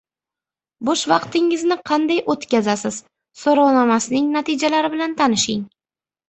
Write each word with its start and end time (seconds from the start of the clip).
"Bo‘sh 0.87 1.01
vaqtingizni 1.11 1.77
qanday 1.89 2.21
o‘tkazasiz?" 2.35 2.97
so‘rovnomasining 3.43 4.33
natijalari 4.39 4.93
bilan 4.97 5.15
tanishing 5.23 5.63